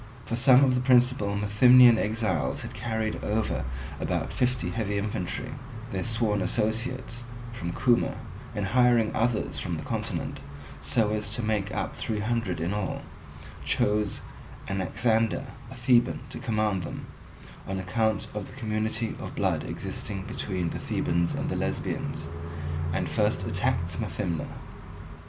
For 0.25 0.35
some 0.35 0.63
of 0.63 0.73
the 0.73 0.81
principal 0.81 1.35
Methymnian 1.35 1.99
exiles 1.99 2.61
had 2.63 2.73
carried 2.73 3.23
over 3.23 3.65
about 3.99 4.33
fifty 4.33 4.71
heavy 4.71 4.97
infantry, 4.97 5.51
their 5.91 6.01
sworn 6.01 6.41
associates, 6.41 7.23
from 7.53 7.71
Cuma, 7.71 8.15
and 8.55 8.65
hiring 8.65 9.15
others 9.15 9.59
from 9.59 9.75
the 9.77 9.83
continent, 9.83 10.39
so 10.81 11.11
as 11.11 11.29
to 11.35 11.43
make 11.43 11.71
up 11.71 11.95
three 11.95 12.19
hundred 12.21 12.59
in 12.59 12.73
all, 12.73 13.03
chose 13.63 14.21
Anaxander, 14.67 15.45
a 15.69 15.75
Theban, 15.75 16.21
to 16.31 16.39
command 16.39 16.81
them, 16.81 17.05
on 17.67 17.77
account 17.77 18.25
of 18.33 18.47
the 18.47 18.57
community 18.59 19.15
of 19.19 19.35
blood 19.35 19.63
existing 19.63 20.23
between 20.23 20.71
the 20.71 20.79
Thebans 20.79 21.35
and 21.35 21.47
the 21.47 21.55
Lesbians, 21.55 22.27
and 22.91 23.07
first 23.07 23.45
attacked 23.45 24.01
Methymna. 24.01 24.47